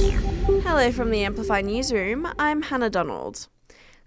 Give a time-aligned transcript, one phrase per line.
[0.00, 2.26] Hello from the Amplify Newsroom.
[2.38, 3.48] I'm Hannah Donald.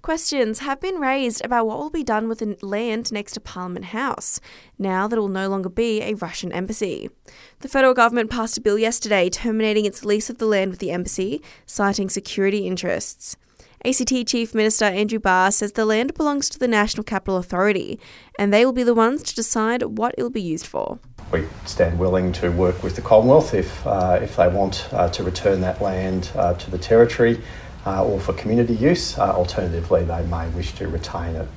[0.01, 3.85] Questions have been raised about what will be done with the land next to Parliament
[3.85, 4.40] House,
[4.79, 7.11] now that it will no longer be a Russian embassy.
[7.59, 10.89] The federal government passed a bill yesterday terminating its lease of the land with the
[10.89, 13.38] embassy, citing security interests.
[13.86, 18.00] ACT Chief Minister Andrew Barr says the land belongs to the National Capital Authority,
[18.39, 21.00] and they will be the ones to decide what it will be used for.
[21.34, 25.23] We stand willing to work with the Commonwealth if, uh, if they want uh, to
[25.23, 27.42] return that land uh, to the Territory
[27.87, 29.18] uh, or for community use.
[29.18, 31.47] Uh, alternatively, they may wish to retain it.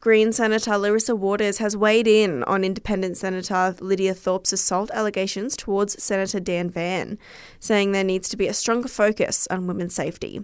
[0.00, 6.02] Green Senator Larissa Waters has weighed in on Independent Senator Lydia Thorpe's assault allegations towards
[6.02, 7.18] Senator Dan Van,
[7.60, 10.42] saying there needs to be a stronger focus on women's safety.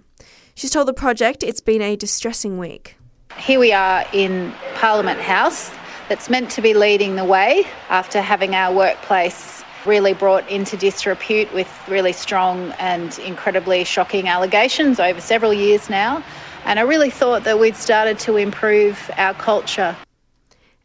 [0.53, 2.97] She's told the project it's been a distressing week.
[3.39, 5.71] Here we are in Parliament House
[6.09, 11.51] that's meant to be leading the way after having our workplace really brought into disrepute
[11.53, 16.23] with really strong and incredibly shocking allegations over several years now.
[16.65, 19.95] And I really thought that we'd started to improve our culture.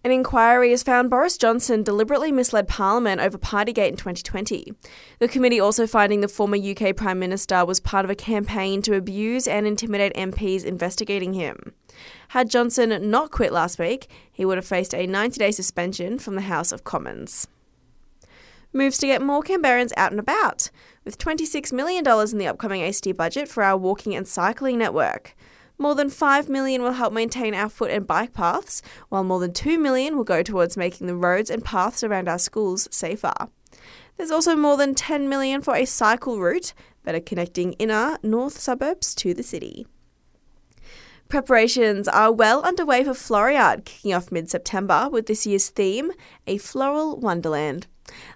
[0.02, 4.72] An inquiry has found Boris Johnson deliberately misled Parliament over Partygate in 2020.
[5.18, 8.96] The committee also finding the former UK Prime Minister was part of a campaign to
[8.96, 11.74] abuse and intimidate MPs investigating him.
[12.28, 16.34] Had Johnson not quit last week, he would have faced a 90 day suspension from
[16.34, 17.46] the House of Commons
[18.72, 20.70] moves to get more Canberrans out and about,
[21.04, 25.34] with $26 million in the upcoming ACT budget for our walking and cycling network.
[25.80, 29.54] More than 5 million will help maintain our foot and bike paths, while more than
[29.54, 33.32] 2 million will go towards making the roads and paths around our schools safer.
[34.18, 39.14] There's also more than 10 million for a cycle route, better connecting inner north suburbs
[39.14, 39.86] to the city.
[41.30, 46.10] Preparations are well underway for Floriade, kicking off mid September with this year's theme,
[46.48, 47.86] a floral wonderland.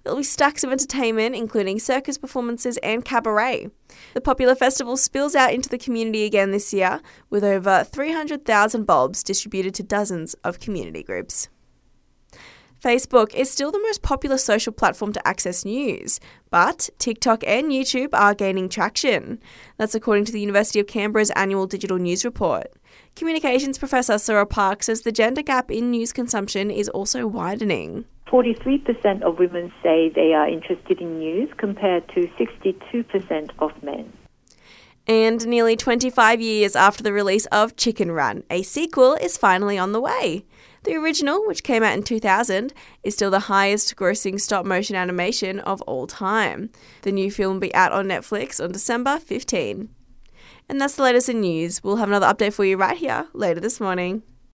[0.04, 3.68] There'll be stacks of entertainment, including circus performances and cabaret.
[4.14, 9.24] The popular festival spills out into the community again this year, with over 300,000 bulbs
[9.24, 11.48] distributed to dozens of community groups.
[12.84, 16.20] Facebook is still the most popular social platform to access news,
[16.50, 19.40] but TikTok and YouTube are gaining traction.
[19.78, 22.66] That's according to the University of Canberra's annual digital news report.
[23.16, 28.04] Communications professor Sora Park says the gender gap in news consumption is also widening.
[28.26, 34.12] 43% of women say they are interested in news compared to 62% of men.
[35.06, 39.92] And nearly 25 years after the release of Chicken Run, a sequel is finally on
[39.92, 40.46] the way.
[40.84, 42.72] The original, which came out in 2000,
[43.02, 46.70] is still the highest grossing stop motion animation of all time.
[47.02, 49.90] The new film will be out on Netflix on December 15.
[50.68, 51.82] And that's the latest in news.
[51.84, 54.22] We'll have another update for you right here later this morning.